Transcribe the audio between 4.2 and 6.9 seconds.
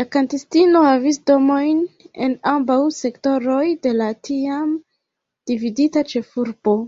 tiam dividita ĉefurbo.